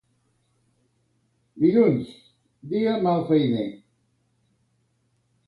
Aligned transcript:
Dilluns, 1.65 2.09
dia 2.73 2.95
malfeiner. 3.09 3.69